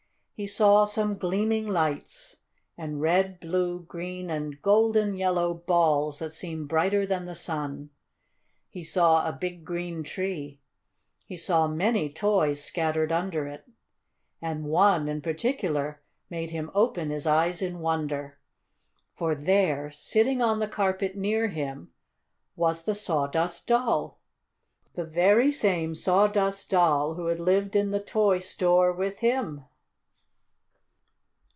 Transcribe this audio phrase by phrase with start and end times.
[0.33, 2.37] He saw some gleaming lights
[2.75, 7.91] and red, blue, green and golden yellow balls that seemed brighter than the sun.
[8.67, 10.59] He saw a big, green tree.
[11.27, 13.69] He saw many toys scattered under it.
[14.41, 18.39] And one, in particular, made him open his eyes in wonder.
[19.15, 21.91] For there, sitting on the carpet near him,
[22.55, 24.17] was the Sawdust Doll!
[24.95, 29.65] The very same Sawdust Doll who had lived in the toy store with him!